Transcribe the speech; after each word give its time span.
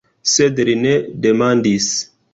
Sed 0.29 0.61
li 0.69 0.75
ne 0.85 0.95
demandis. 1.27 1.91